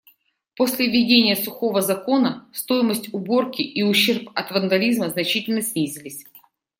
[0.55, 6.25] После введения сухого закона стоимость уборки и ущерб от вандализма значительно снизились.